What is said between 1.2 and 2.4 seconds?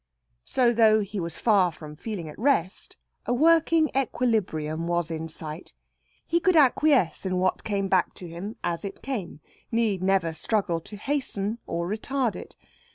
far from feeling at